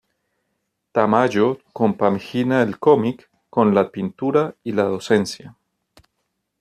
[0.93, 5.55] Tamayo compagina el cómic con la pintura y la docencia.